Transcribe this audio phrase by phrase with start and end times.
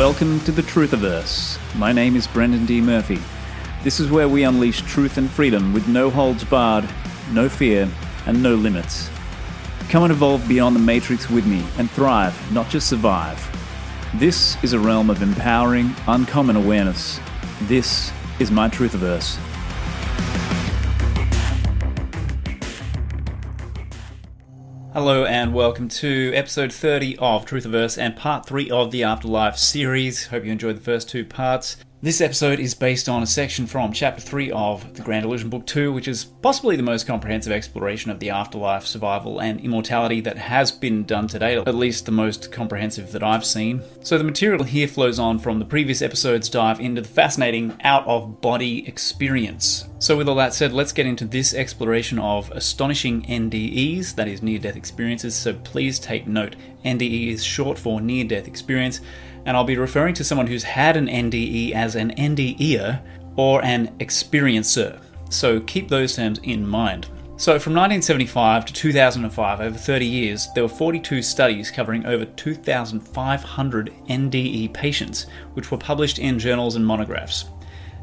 [0.00, 1.58] Welcome to the Truthiverse.
[1.76, 2.80] My name is Brendan D.
[2.80, 3.18] Murphy.
[3.84, 6.88] This is where we unleash truth and freedom with no holds barred,
[7.32, 7.86] no fear,
[8.24, 9.10] and no limits.
[9.90, 13.38] Come and evolve beyond the matrix with me and thrive, not just survive.
[14.14, 17.20] This is a realm of empowering, uncommon awareness.
[17.64, 19.38] This is my Truthiverse.
[25.00, 30.26] Hello and welcome to episode 30 of Truthiverse and part 3 of the Afterlife series.
[30.26, 31.78] Hope you enjoyed the first two parts.
[32.02, 35.66] This episode is based on a section from Chapter 3 of The Grand Illusion Book
[35.66, 40.38] 2, which is possibly the most comprehensive exploration of the afterlife, survival, and immortality that
[40.38, 43.82] has been done to date, at least the most comprehensive that I've seen.
[44.02, 48.06] So the material here flows on from the previous episode's dive into the fascinating out
[48.06, 49.84] of body experience.
[49.98, 54.42] So, with all that said, let's get into this exploration of astonishing NDEs, that is,
[54.42, 55.34] near death experiences.
[55.34, 56.56] So, please take note.
[56.82, 59.02] NDE is short for near death experience
[59.50, 63.02] and I'll be referring to someone who's had an NDE as an NDEer
[63.34, 65.02] or an experiencer.
[65.28, 67.08] So keep those terms in mind.
[67.36, 73.92] So, from 1975 to 2005, over 30 years, there were 42 studies covering over 2,500
[74.08, 77.46] NDE patients, which were published in journals and monographs.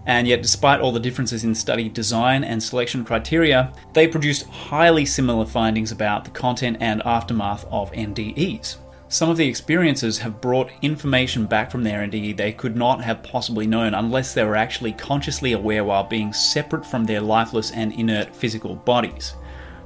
[0.06, 5.06] And yet, despite all the differences in study design and selection criteria, they produced highly
[5.06, 8.80] similar findings about the content and aftermath of NDEs.
[9.10, 13.24] Some of the experiences have brought information back from their NDE they could not have
[13.24, 17.94] possibly known unless they were actually consciously aware while being separate from their lifeless and
[17.94, 19.36] inert physical bodies.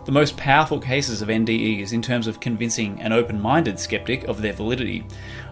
[0.05, 4.41] The most powerful cases of NDEs in terms of convincing an open minded skeptic of
[4.41, 5.05] their validity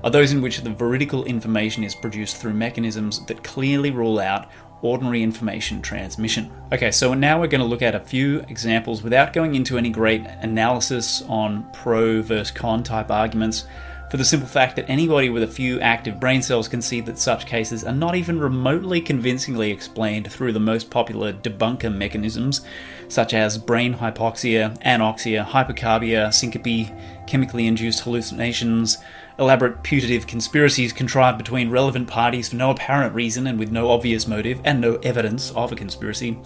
[0.03, 4.49] are those in which the veridical information is produced through mechanisms that clearly rule out
[4.81, 6.51] ordinary information transmission.
[6.71, 9.89] Okay, so now we're going to look at a few examples without going into any
[9.89, 13.65] great analysis on pro versus con type arguments,
[14.09, 17.19] for the simple fact that anybody with a few active brain cells can see that
[17.19, 22.61] such cases are not even remotely convincingly explained through the most popular debunker mechanisms,
[23.07, 26.91] such as brain hypoxia, anoxia, hypercarbia, syncope,
[27.27, 28.97] chemically induced hallucinations,
[29.39, 34.27] elaborate putative conspiracies contrived between relevant parties for no apparent reason and with no obvious
[34.27, 36.37] motive and no evidence of a conspiracy,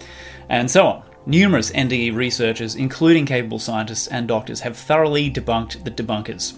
[0.50, 1.04] and so on.
[1.26, 6.54] Numerous NDE researchers, including capable scientists and doctors, have thoroughly debunked the debunkers.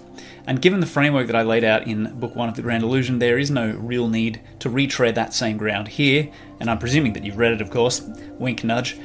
[0.48, 3.20] And given the framework that I laid out in Book 1 of The Grand Illusion,
[3.20, 6.30] there is no real need to retread that same ground here,
[6.60, 8.02] and I'm presuming that you've read it, of course.
[8.40, 8.98] Wink nudge.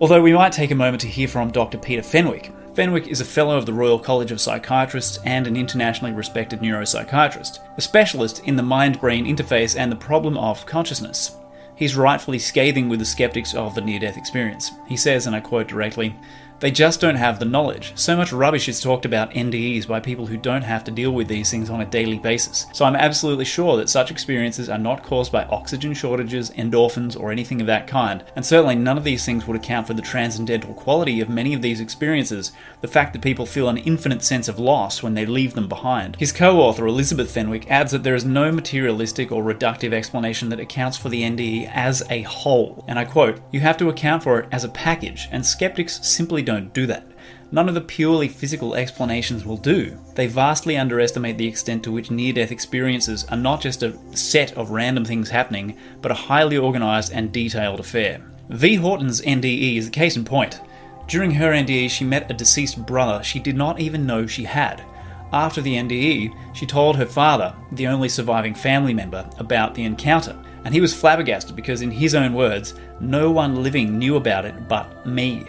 [0.00, 1.78] Although we might take a moment to hear from Dr.
[1.78, 6.14] Peter Fenwick, Fenwick is a Fellow of the Royal College of Psychiatrists and an internationally
[6.14, 11.34] respected neuropsychiatrist, a specialist in the mind brain interface and the problem of consciousness.
[11.74, 14.70] He's rightfully scathing with the skeptics of the near death experience.
[14.86, 16.14] He says, and I quote directly,
[16.60, 17.92] they just don't have the knowledge.
[17.94, 21.28] So much rubbish is talked about NDEs by people who don't have to deal with
[21.28, 22.66] these things on a daily basis.
[22.72, 27.30] So I'm absolutely sure that such experiences are not caused by oxygen shortages, endorphins, or
[27.30, 28.24] anything of that kind.
[28.34, 31.62] And certainly none of these things would account for the transcendental quality of many of
[31.62, 35.54] these experiences, the fact that people feel an infinite sense of loss when they leave
[35.54, 36.16] them behind.
[36.16, 40.60] His co author, Elizabeth Fenwick, adds that there is no materialistic or reductive explanation that
[40.60, 42.84] accounts for the NDE as a whole.
[42.88, 46.42] And I quote, You have to account for it as a package, and skeptics simply
[46.48, 47.06] don't do that.
[47.52, 49.98] None of the purely physical explanations will do.
[50.14, 54.56] They vastly underestimate the extent to which near death experiences are not just a set
[54.56, 58.22] of random things happening, but a highly organised and detailed affair.
[58.48, 58.76] V.
[58.76, 60.62] Horton's NDE is a case in point.
[61.06, 64.82] During her NDE, she met a deceased brother she did not even know she had.
[65.30, 70.34] After the NDE, she told her father, the only surviving family member, about the encounter,
[70.64, 74.66] and he was flabbergasted because, in his own words, no one living knew about it
[74.66, 75.44] but me.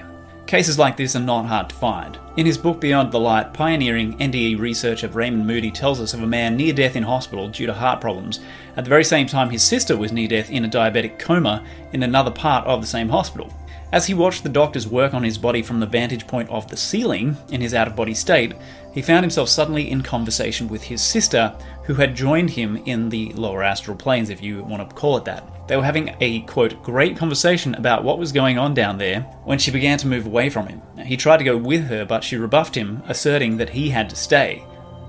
[0.50, 2.18] Cases like this are not hard to find.
[2.36, 6.26] In his book Beyond the Light, pioneering NDE researcher Raymond Moody tells us of a
[6.26, 8.40] man near death in hospital due to heart problems,
[8.76, 12.02] at the very same time his sister was near death in a diabetic coma in
[12.02, 13.54] another part of the same hospital.
[13.92, 16.78] As he watched the doctors work on his body from the vantage point of the
[16.78, 18.54] ceiling, in his out of body state,
[18.92, 23.32] he found himself suddenly in conversation with his sister, who had joined him in the
[23.34, 25.44] lower astral planes, if you want to call it that.
[25.70, 29.60] They were having a, quote, great conversation about what was going on down there when
[29.60, 30.82] she began to move away from him.
[31.06, 34.16] He tried to go with her, but she rebuffed him, asserting that he had to
[34.16, 34.66] stay.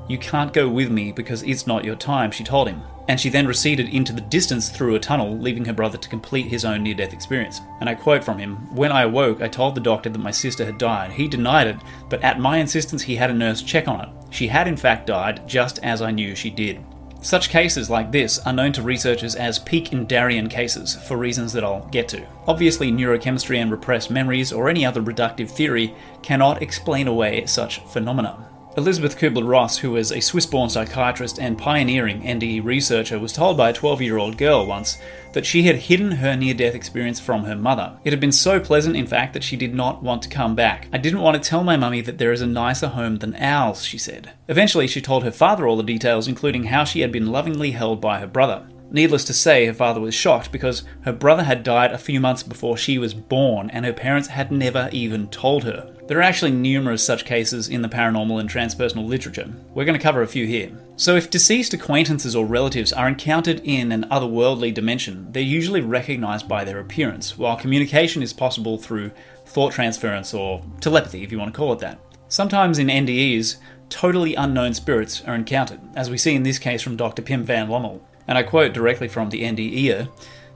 [0.07, 2.83] You can't go with me because it's not your time, she told him.
[3.09, 6.49] And she then receded into the distance through a tunnel, leaving her brother to complete
[6.49, 7.63] his own near death experience.
[7.81, 10.67] And I quote from him When I awoke, I told the doctor that my sister
[10.67, 11.11] had died.
[11.13, 11.77] He denied it,
[12.11, 14.09] but at my insistence, he had a nurse check on it.
[14.29, 16.85] She had in fact died, just as I knew she did.
[17.23, 21.53] Such cases like this are known to researchers as peak in Darien cases for reasons
[21.53, 22.27] that I'll get to.
[22.47, 28.49] Obviously, neurochemistry and repressed memories or any other reductive theory cannot explain away such phenomena.
[28.81, 33.59] Elisabeth Kubler Ross, who was a Swiss born psychiatrist and pioneering NDE researcher, was told
[33.59, 34.97] by a 12 year old girl once
[35.35, 37.99] that she had hidden her near death experience from her mother.
[38.05, 40.89] It had been so pleasant, in fact, that she did not want to come back.
[40.95, 43.85] I didn't want to tell my mummy that there is a nicer home than ours,
[43.85, 44.33] she said.
[44.49, 48.01] Eventually, she told her father all the details, including how she had been lovingly held
[48.01, 48.67] by her brother.
[48.91, 52.43] Needless to say, her father was shocked because her brother had died a few months
[52.43, 55.95] before she was born and her parents had never even told her.
[56.11, 59.49] There are actually numerous such cases in the paranormal and transpersonal literature.
[59.73, 60.73] We're going to cover a few here.
[60.97, 66.49] So, if deceased acquaintances or relatives are encountered in an otherworldly dimension, they're usually recognized
[66.49, 69.13] by their appearance, while communication is possible through
[69.47, 72.01] thought transference or telepathy, if you want to call it that.
[72.27, 73.59] Sometimes in NDEs,
[73.89, 77.23] totally unknown spirits are encountered, as we see in this case from Dr.
[77.23, 78.01] Pim van Lommel.
[78.27, 80.09] And I quote directly from the NDE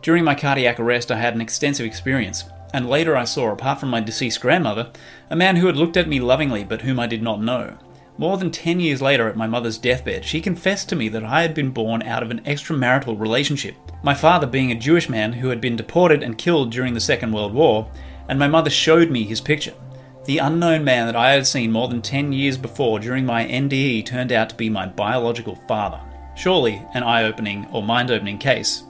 [0.03, 2.43] During my cardiac arrest, I had an extensive experience
[2.75, 4.91] and later I saw, apart from my deceased grandmother,
[5.31, 7.79] a man who had looked at me lovingly but whom I did not know.
[8.19, 11.43] More than 10 years later, at my mother's deathbed, she confessed to me that I
[11.43, 13.77] had been born out of an extramarital relationship.
[14.03, 17.31] My father being a Jewish man who had been deported and killed during the Second
[17.31, 17.89] World War,
[18.29, 19.75] and my mother showed me his picture.
[20.25, 24.05] The unknown man that I had seen more than 10 years before during my NDE
[24.05, 26.01] turned out to be my biological father.
[26.35, 28.83] Surely an eye opening or mind opening case.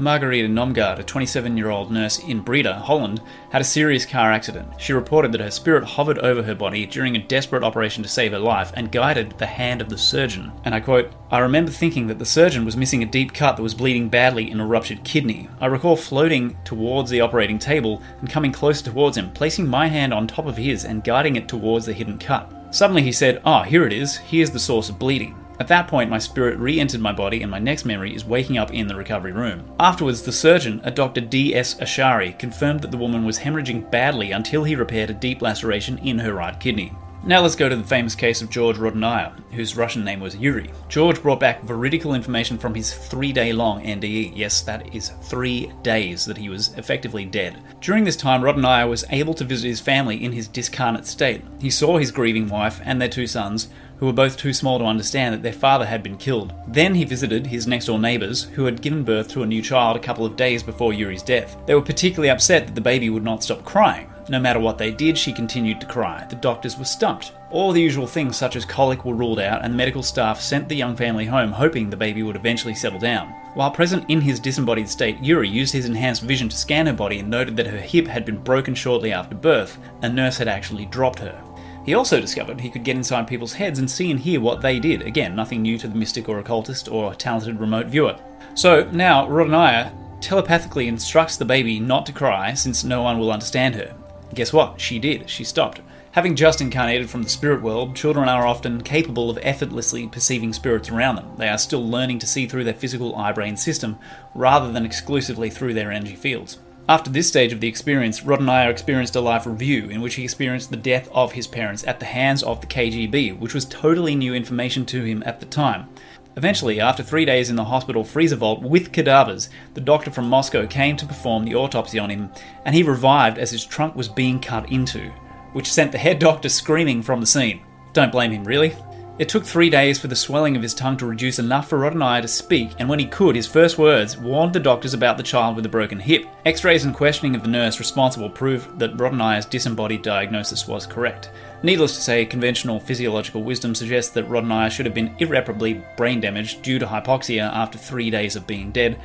[0.00, 4.68] Margarita Nomgaard, a 27 year old nurse in Breda, Holland, had a serious car accident.
[4.78, 8.30] She reported that her spirit hovered over her body during a desperate operation to save
[8.30, 10.52] her life and guided the hand of the surgeon.
[10.64, 13.62] And I quote, I remember thinking that the surgeon was missing a deep cut that
[13.62, 15.48] was bleeding badly in a ruptured kidney.
[15.60, 20.14] I recall floating towards the operating table and coming closer towards him, placing my hand
[20.14, 22.52] on top of his and guiding it towards the hidden cut.
[22.70, 24.16] Suddenly he said, Ah, oh, here it is.
[24.16, 25.34] Here's the source of bleeding.
[25.60, 28.58] At that point, my spirit re entered my body, and my next memory is waking
[28.58, 29.64] up in the recovery room.
[29.80, 31.20] Afterwards, the surgeon, a Dr.
[31.20, 31.74] D.S.
[31.74, 36.18] Ashari, confirmed that the woman was hemorrhaging badly until he repaired a deep laceration in
[36.20, 36.92] her right kidney.
[37.24, 40.70] Now let's go to the famous case of George Rodonaia, whose Russian name was Yuri.
[40.88, 44.32] George brought back veridical information from his three day long NDE.
[44.36, 47.60] Yes, that is three days that he was effectively dead.
[47.80, 51.42] During this time, Rodonaia was able to visit his family in his discarnate state.
[51.60, 53.68] He saw his grieving wife and their two sons,
[53.98, 56.54] who were both too small to understand that their father had been killed.
[56.66, 59.96] Then he visited his next door neighbours, who had given birth to a new child
[59.96, 61.56] a couple of days before Yuri's death.
[61.66, 64.08] They were particularly upset that the baby would not stop crying.
[64.30, 66.26] No matter what they did, she continued to cry.
[66.28, 67.32] The doctors were stumped.
[67.50, 70.68] All the usual things, such as colic, were ruled out, and the medical staff sent
[70.68, 73.28] the young family home, hoping the baby would eventually settle down.
[73.54, 77.20] While present in his disembodied state, Yuri used his enhanced vision to scan her body
[77.20, 79.78] and noted that her hip had been broken shortly after birth.
[80.02, 81.42] A nurse had actually dropped her.
[81.88, 84.78] He also discovered he could get inside people's heads and see and hear what they
[84.78, 85.00] did.
[85.00, 88.14] Again, nothing new to the mystic or occultist or talented remote viewer.
[88.52, 89.90] So now Rodonaia
[90.20, 93.94] telepathically instructs the baby not to cry since no one will understand her.
[94.34, 94.78] Guess what?
[94.78, 95.30] She did.
[95.30, 95.80] She stopped.
[96.10, 100.90] Having just incarnated from the spirit world, children are often capable of effortlessly perceiving spirits
[100.90, 101.36] around them.
[101.38, 103.98] They are still learning to see through their physical eye brain system
[104.34, 106.58] rather than exclusively through their energy fields.
[106.90, 110.70] After this stage of the experience, Rodonaia experienced a life review in which he experienced
[110.70, 114.32] the death of his parents at the hands of the KGB, which was totally new
[114.32, 115.90] information to him at the time.
[116.38, 120.66] Eventually, after three days in the hospital freezer vault with cadavers, the doctor from Moscow
[120.66, 122.30] came to perform the autopsy on him,
[122.64, 125.10] and he revived as his trunk was being cut into,
[125.52, 127.60] which sent the head doctor screaming from the scene.
[127.92, 128.74] Don't blame him, really.
[129.18, 132.22] It took three days for the swelling of his tongue to reduce enough for Rodonaia
[132.22, 135.56] to speak, and when he could, his first words warned the doctors about the child
[135.56, 136.24] with a broken hip.
[136.46, 141.30] X rays and questioning of the nurse responsible proved that Rodonaia's disembodied diagnosis was correct.
[141.64, 146.62] Needless to say, conventional physiological wisdom suggests that Rodonaia should have been irreparably brain damaged
[146.62, 149.00] due to hypoxia after three days of being dead,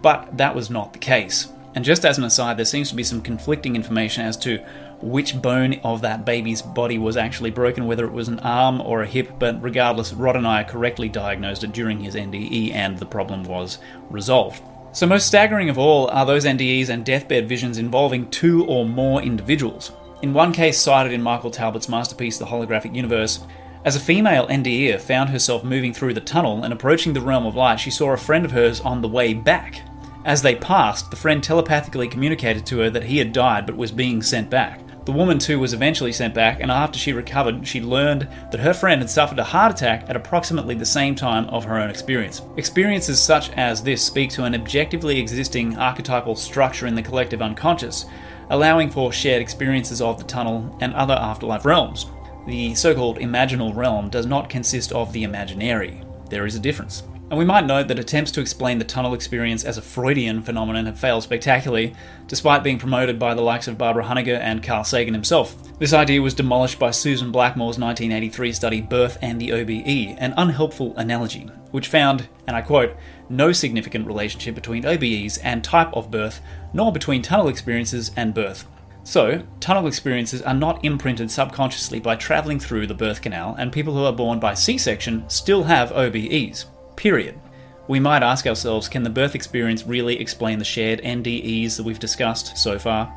[0.00, 1.52] but that was not the case.
[1.74, 4.64] And just as an aside, there seems to be some conflicting information as to
[5.00, 9.02] which bone of that baby's body was actually broken, whether it was an arm or
[9.02, 13.78] a hip, but regardless, Rodonaia correctly diagnosed it during his NDE and the problem was
[14.10, 14.62] resolved.
[14.92, 19.22] So, most staggering of all are those NDEs and deathbed visions involving two or more
[19.22, 19.92] individuals.
[20.22, 23.40] In one case cited in Michael Talbot's masterpiece, The Holographic Universe,
[23.84, 27.54] as a female NDE found herself moving through the tunnel and approaching the realm of
[27.54, 29.80] light, she saw a friend of hers on the way back.
[30.24, 33.92] As they passed, the friend telepathically communicated to her that he had died but was
[33.92, 34.80] being sent back.
[35.08, 38.74] The woman, too, was eventually sent back, and after she recovered, she learned that her
[38.74, 42.42] friend had suffered a heart attack at approximately the same time of her own experience.
[42.58, 48.04] Experiences such as this speak to an objectively existing archetypal structure in the collective unconscious,
[48.50, 52.04] allowing for shared experiences of the tunnel and other afterlife realms.
[52.46, 56.02] The so called imaginal realm does not consist of the imaginary.
[56.28, 57.02] There is a difference.
[57.30, 60.86] And we might note that attempts to explain the tunnel experience as a Freudian phenomenon
[60.86, 61.94] have failed spectacularly,
[62.26, 65.54] despite being promoted by the likes of Barbara Honegger and Carl Sagan himself.
[65.78, 70.96] This idea was demolished by Susan Blackmore's 1983 study Birth and the OBE, an unhelpful
[70.96, 72.96] analogy, which found, and I quote,
[73.28, 76.40] no significant relationship between OBEs and type of birth,
[76.72, 78.66] nor between tunnel experiences and birth.
[79.04, 83.92] So, tunnel experiences are not imprinted subconsciously by travelling through the birth canal, and people
[83.92, 86.64] who are born by C section still have OBEs.
[86.98, 87.38] Period.
[87.86, 92.00] We might ask ourselves can the birth experience really explain the shared NDEs that we've
[92.00, 93.14] discussed so far?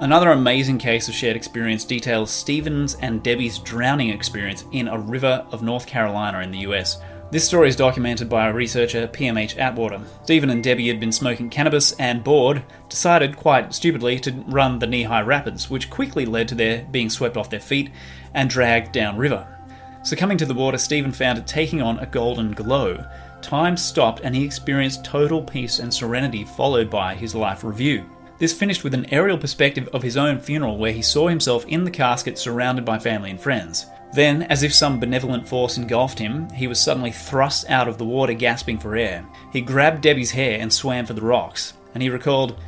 [0.00, 5.46] Another amazing case of shared experience details Stephen's and Debbie's drowning experience in a river
[5.50, 6.98] of North Carolina in the US.
[7.30, 10.02] This story is documented by a researcher, PMH Atwater.
[10.24, 14.86] Stephen and Debbie had been smoking cannabis and, bored, decided, quite stupidly, to run the
[14.86, 17.90] knee high rapids, which quickly led to their being swept off their feet
[18.34, 19.57] and dragged downriver.
[20.08, 23.04] Succumbing to the water, Stephen found it taking on a golden glow.
[23.42, 28.08] Time stopped and he experienced total peace and serenity, followed by his life review.
[28.38, 31.84] This finished with an aerial perspective of his own funeral where he saw himself in
[31.84, 33.84] the casket surrounded by family and friends.
[34.14, 38.06] Then, as if some benevolent force engulfed him, he was suddenly thrust out of the
[38.06, 39.26] water gasping for air.
[39.52, 42.58] He grabbed Debbie's hair and swam for the rocks, and he recalled,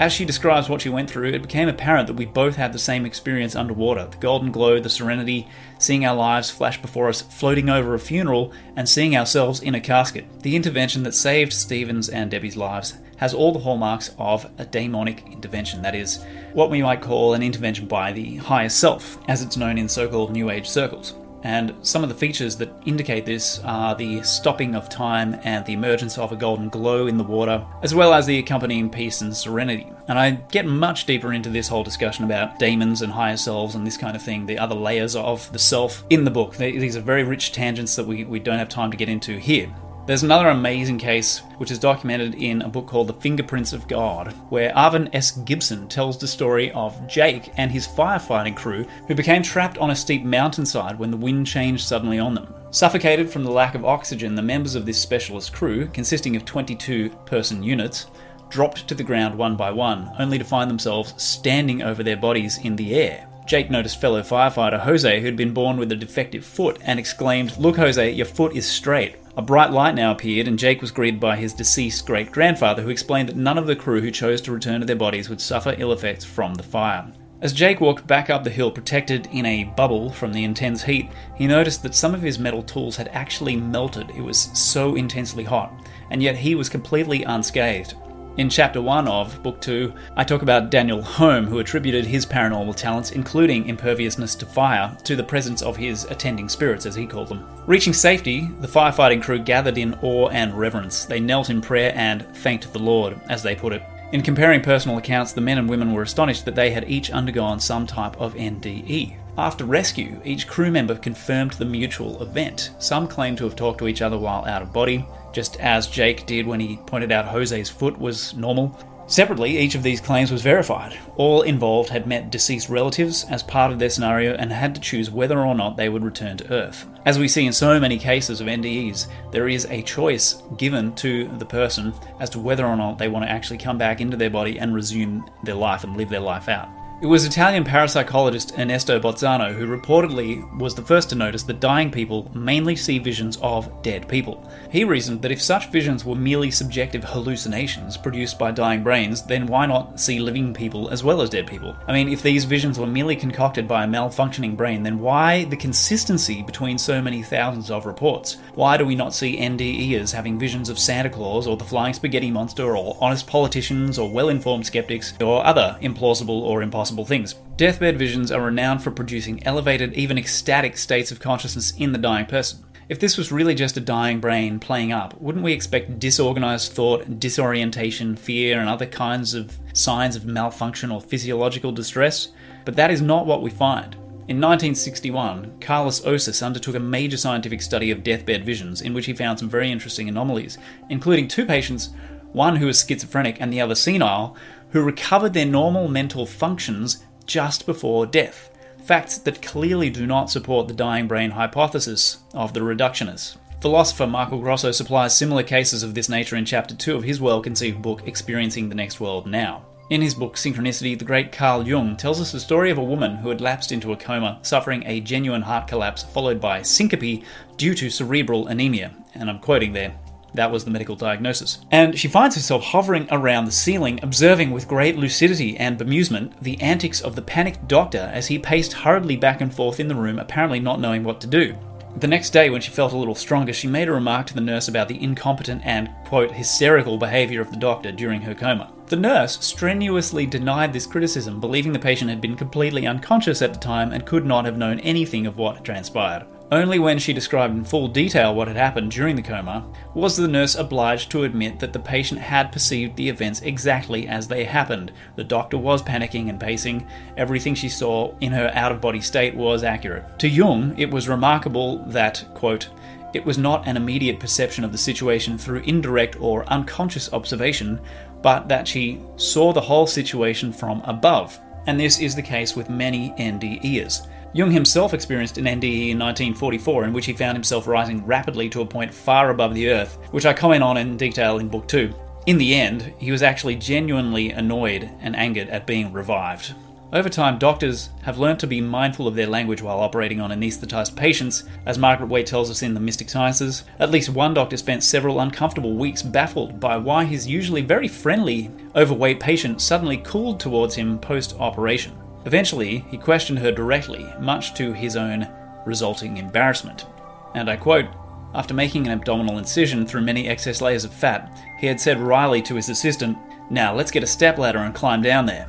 [0.00, 2.78] as she describes what she went through, it became apparent that we both had the
[2.78, 5.46] same experience underwater the golden glow, the serenity,
[5.78, 9.80] seeing our lives flash before us, floating over a funeral, and seeing ourselves in a
[9.80, 10.24] casket.
[10.40, 15.22] The intervention that saved Stephen's and Debbie's lives has all the hallmarks of a daimonic
[15.30, 19.58] intervention, that is, what we might call an intervention by the higher self, as it's
[19.58, 21.12] known in so called New Age circles.
[21.42, 25.72] And some of the features that indicate this are the stopping of time and the
[25.72, 29.34] emergence of a golden glow in the water, as well as the accompanying peace and
[29.34, 29.90] serenity.
[30.08, 33.86] And I get much deeper into this whole discussion about daemons and higher selves and
[33.86, 36.56] this kind of thing, the other layers of the self in the book.
[36.56, 39.72] These are very rich tangents that we, we don't have time to get into here.
[40.10, 44.32] There's another amazing case which is documented in a book called The Fingerprints of God,
[44.48, 45.30] where Arvin S.
[45.30, 49.94] Gibson tells the story of Jake and his firefighting crew who became trapped on a
[49.94, 52.52] steep mountainside when the wind changed suddenly on them.
[52.72, 57.10] Suffocated from the lack of oxygen, the members of this specialist crew, consisting of 22
[57.24, 58.06] person units,
[58.48, 62.58] dropped to the ground one by one, only to find themselves standing over their bodies
[62.64, 63.28] in the air.
[63.46, 67.76] Jake noticed fellow firefighter Jose, who'd been born with a defective foot, and exclaimed, Look,
[67.76, 69.14] Jose, your foot is straight.
[69.36, 72.88] A bright light now appeared, and Jake was greeted by his deceased great grandfather, who
[72.88, 75.74] explained that none of the crew who chose to return to their bodies would suffer
[75.78, 77.12] ill effects from the fire.
[77.40, 81.08] As Jake walked back up the hill, protected in a bubble from the intense heat,
[81.36, 84.10] he noticed that some of his metal tools had actually melted.
[84.10, 85.72] It was so intensely hot,
[86.10, 87.94] and yet he was completely unscathed.
[88.40, 92.74] In chapter 1 of Book 2, I talk about Daniel Home, who attributed his paranormal
[92.74, 97.28] talents, including imperviousness to fire, to the presence of his attending spirits, as he called
[97.28, 97.46] them.
[97.66, 101.04] Reaching safety, the firefighting crew gathered in awe and reverence.
[101.04, 103.82] They knelt in prayer and thanked the Lord, as they put it.
[104.12, 107.60] In comparing personal accounts, the men and women were astonished that they had each undergone
[107.60, 109.18] some type of NDE.
[109.36, 112.70] After rescue, each crew member confirmed the mutual event.
[112.78, 116.26] Some claimed to have talked to each other while out of body, just as Jake
[116.26, 118.78] did when he pointed out Jose's foot was normal.
[119.06, 120.96] Separately, each of these claims was verified.
[121.16, 125.10] All involved had met deceased relatives as part of their scenario and had to choose
[125.10, 126.86] whether or not they would return to Earth.
[127.04, 131.26] As we see in so many cases of NDEs, there is a choice given to
[131.38, 134.30] the person as to whether or not they want to actually come back into their
[134.30, 136.68] body and resume their life and live their life out.
[137.02, 141.90] It was Italian parapsychologist Ernesto Bozzano who reportedly was the first to notice that dying
[141.90, 144.46] people mainly see visions of dead people.
[144.70, 149.46] He reasoned that if such visions were merely subjective hallucinations produced by dying brains, then
[149.46, 151.74] why not see living people as well as dead people?
[151.88, 155.56] I mean, if these visions were merely concocted by a malfunctioning brain, then why the
[155.56, 158.36] consistency between so many thousands of reports?
[158.54, 162.30] Why do we not see NDEers having visions of Santa Claus or the flying spaghetti
[162.30, 166.89] monster or honest politicians or well informed skeptics or other implausible or impossible?
[166.90, 167.34] Possible things.
[167.56, 172.26] Deathbed visions are renowned for producing elevated, even ecstatic states of consciousness in the dying
[172.26, 172.64] person.
[172.88, 177.20] If this was really just a dying brain playing up, wouldn't we expect disorganized thought,
[177.20, 182.30] disorientation, fear, and other kinds of signs of malfunction or physiological distress?
[182.64, 183.94] But that is not what we find.
[184.26, 189.12] In 1961, Karlis Osis undertook a major scientific study of deathbed visions in which he
[189.12, 191.90] found some very interesting anomalies, including two patients,
[192.32, 194.36] one who was schizophrenic and the other senile,
[194.72, 198.50] who recovered their normal mental functions just before death.
[198.84, 203.36] Facts that clearly do not support the dying brain hypothesis of the reductionists.
[203.60, 207.42] Philosopher Michael Grosso supplies similar cases of this nature in Chapter 2 of his well
[207.42, 209.66] conceived book, Experiencing the Next World Now.
[209.90, 213.16] In his book Synchronicity, the great Carl Jung tells us the story of a woman
[213.16, 217.24] who had lapsed into a coma, suffering a genuine heart collapse followed by syncope
[217.56, 218.94] due to cerebral anemia.
[219.14, 219.94] And I'm quoting there
[220.34, 221.58] That was the medical diagnosis.
[221.70, 226.60] And she finds herself hovering around the ceiling, observing with great lucidity and bemusement the
[226.60, 230.18] antics of the panicked doctor as he paced hurriedly back and forth in the room,
[230.18, 231.56] apparently not knowing what to do.
[231.96, 234.40] The next day, when she felt a little stronger, she made a remark to the
[234.40, 238.72] nurse about the incompetent and, quote, hysterical behaviour of the doctor during her coma.
[238.86, 243.58] The nurse strenuously denied this criticism, believing the patient had been completely unconscious at the
[243.58, 246.26] time and could not have known anything of what transpired.
[246.52, 249.64] Only when she described in full detail what had happened during the coma
[249.94, 254.26] was the nurse obliged to admit that the patient had perceived the events exactly as
[254.26, 254.90] they happened.
[255.14, 256.88] The doctor was panicking and pacing.
[257.16, 260.18] Everything she saw in her out of body state was accurate.
[260.18, 262.68] To Jung, it was remarkable that, quote,
[263.14, 267.80] it was not an immediate perception of the situation through indirect or unconscious observation,
[268.22, 271.38] but that she saw the whole situation from above.
[271.68, 274.08] And this is the case with many NDEers.
[274.32, 278.60] Jung himself experienced an NDE in 1944 in which he found himself rising rapidly to
[278.60, 281.92] a point far above the Earth, which I comment on in detail in Book 2.
[282.26, 286.54] In the end, he was actually genuinely annoyed and angered at being revived.
[286.92, 290.96] Over time, doctors have learned to be mindful of their language while operating on anaesthetized
[290.96, 291.44] patients.
[291.66, 295.20] As Margaret Waite tells us in The Mystic Sciences, at least one doctor spent several
[295.20, 300.98] uncomfortable weeks baffled by why his usually very friendly, overweight patient suddenly cooled towards him
[300.98, 301.99] post operation.
[302.24, 305.28] Eventually, he questioned her directly, much to his own
[305.64, 306.86] resulting embarrassment.
[307.34, 307.86] And I quote
[308.34, 312.42] After making an abdominal incision through many excess layers of fat, he had said wryly
[312.42, 313.16] to his assistant,
[313.50, 315.48] Now let's get a stepladder and climb down there.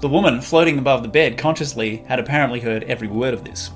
[0.00, 3.70] The woman, floating above the bed consciously, had apparently heard every word of this.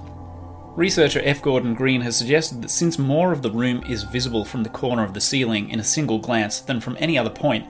[0.77, 1.41] Researcher F.
[1.41, 5.05] Gordon Green has suggested that since more of the room is visible from the corner
[5.05, 7.65] of the ceiling in a single glance than from any other point,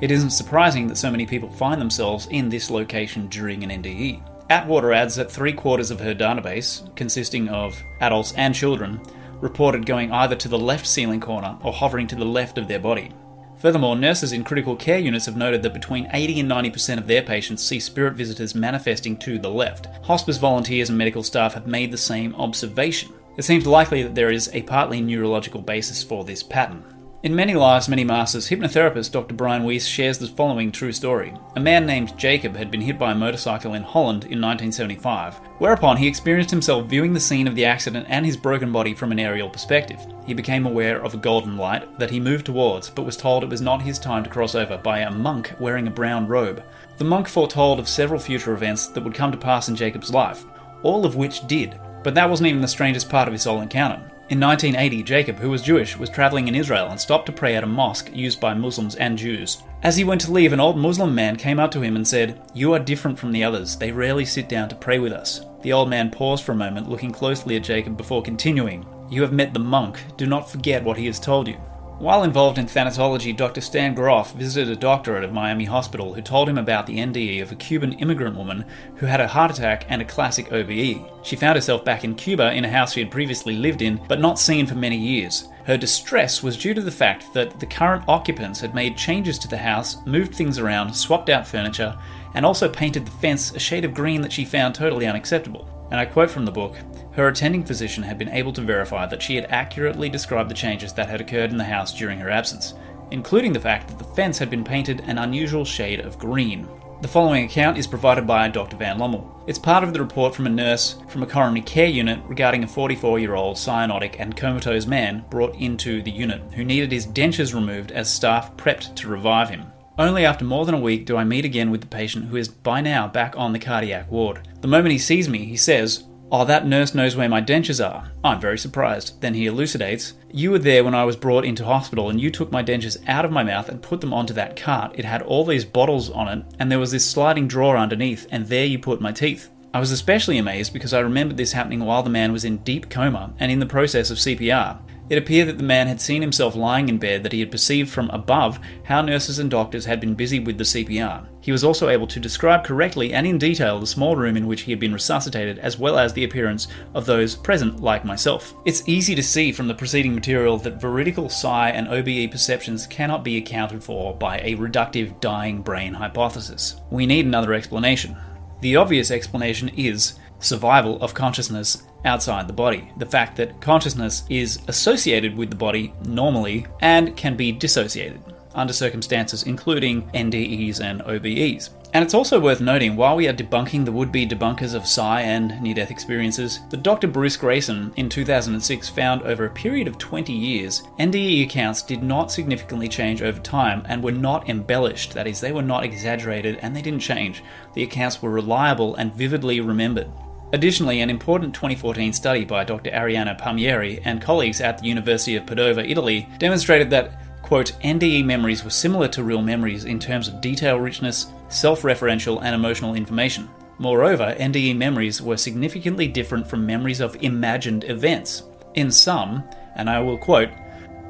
[0.00, 4.22] it isn't surprising that so many people find themselves in this location during an NDE.
[4.50, 9.00] Atwater adds that three quarters of her database, consisting of adults and children,
[9.40, 12.78] reported going either to the left ceiling corner or hovering to the left of their
[12.78, 13.12] body.
[13.58, 17.22] Furthermore, nurses in critical care units have noted that between 80 and 90% of their
[17.22, 19.86] patients see spirit visitors manifesting to the left.
[20.02, 23.12] Hospice volunteers and medical staff have made the same observation.
[23.36, 26.82] It seems likely that there is a partly neurological basis for this pattern.
[27.22, 29.34] In Many Lives, Many Masters, hypnotherapist Dr.
[29.34, 31.34] Brian Weiss shares the following true story.
[31.54, 35.98] A man named Jacob had been hit by a motorcycle in Holland in 1975, whereupon
[35.98, 39.18] he experienced himself viewing the scene of the accident and his broken body from an
[39.18, 40.00] aerial perspective.
[40.24, 43.50] He became aware of a golden light that he moved towards, but was told it
[43.50, 46.64] was not his time to cross over by a monk wearing a brown robe.
[46.96, 50.46] The monk foretold of several future events that would come to pass in Jacob's life,
[50.82, 51.78] all of which did.
[52.02, 54.10] But that wasn't even the strangest part of his whole encounter.
[54.30, 57.64] In 1980, Jacob, who was Jewish, was traveling in Israel and stopped to pray at
[57.64, 59.64] a mosque used by Muslims and Jews.
[59.82, 62.40] As he went to leave, an old Muslim man came up to him and said,
[62.54, 63.74] You are different from the others.
[63.74, 65.44] They rarely sit down to pray with us.
[65.62, 69.32] The old man paused for a moment, looking closely at Jacob before continuing, You have
[69.32, 69.98] met the monk.
[70.16, 71.56] Do not forget what he has told you.
[72.00, 73.60] While involved in thanatology, Dr.
[73.60, 77.42] Stan Grof visited a doctor at a Miami hospital who told him about the NDE
[77.42, 78.64] of a Cuban immigrant woman
[78.96, 81.06] who had a heart attack and a classic OBE.
[81.22, 84.18] She found herself back in Cuba in a house she had previously lived in, but
[84.18, 85.50] not seen for many years.
[85.66, 89.48] Her distress was due to the fact that the current occupants had made changes to
[89.48, 91.94] the house, moved things around, swapped out furniture,
[92.32, 95.68] and also painted the fence a shade of green that she found totally unacceptable.
[95.90, 96.76] And I quote from the book
[97.20, 100.92] her attending physician had been able to verify that she had accurately described the changes
[100.94, 102.74] that had occurred in the house during her absence,
[103.10, 106.66] including the fact that the fence had been painted an unusual shade of green.
[107.02, 108.76] The following account is provided by Dr.
[108.76, 109.42] Van Lommel.
[109.46, 112.68] It's part of the report from a nurse from a coronary care unit regarding a
[112.68, 117.54] 44 year old cyanotic and comatose man brought into the unit who needed his dentures
[117.54, 119.66] removed as staff prepped to revive him.
[119.98, 122.48] Only after more than a week do I meet again with the patient who is
[122.48, 124.48] by now back on the cardiac ward.
[124.62, 128.12] The moment he sees me, he says, Oh, that nurse knows where my dentures are.
[128.22, 129.20] I'm very surprised.
[129.20, 130.12] Then he elucidates.
[130.30, 133.24] You were there when I was brought into hospital and you took my dentures out
[133.24, 134.92] of my mouth and put them onto that cart.
[134.94, 138.46] It had all these bottles on it, and there was this sliding drawer underneath, and
[138.46, 139.50] there you put my teeth.
[139.74, 142.90] I was especially amazed because I remembered this happening while the man was in deep
[142.90, 144.78] coma and in the process of CPR.
[145.10, 147.90] It appeared that the man had seen himself lying in bed, that he had perceived
[147.90, 151.26] from above how nurses and doctors had been busy with the CPR.
[151.40, 154.60] He was also able to describe correctly and in detail the small room in which
[154.60, 158.54] he had been resuscitated, as well as the appearance of those present, like myself.
[158.64, 163.24] It's easy to see from the preceding material that veridical psi and OBE perceptions cannot
[163.24, 166.76] be accounted for by a reductive dying brain hypothesis.
[166.90, 168.16] We need another explanation.
[168.60, 172.92] The obvious explanation is survival of consciousness outside the body.
[172.96, 178.20] The fact that consciousness is associated with the body normally and can be dissociated.
[178.54, 181.70] under circumstances including NDEs and OBEs.
[181.92, 185.22] And it's also worth noting, while we are debunking the would be debunkers of psi
[185.22, 187.08] and near death experiences, that Dr.
[187.08, 192.30] Bruce Greyson in 2006 found over a period of 20 years, NDE accounts did not
[192.30, 196.76] significantly change over time and were not embellished, that is, they were not exaggerated and
[196.76, 197.42] they didn't change.
[197.74, 200.12] The accounts were reliable and vividly remembered.
[200.52, 202.90] Additionally, an important 2014 study by Dr.
[202.90, 208.62] Arianna Palmieri and colleagues at the University of Padova, Italy, demonstrated that Quote, NDE memories
[208.62, 213.48] were similar to real memories in terms of detail richness, self referential, and emotional information.
[213.78, 218.44] Moreover, NDE memories were significantly different from memories of imagined events.
[218.74, 219.42] In sum,
[219.74, 220.50] and I will quote,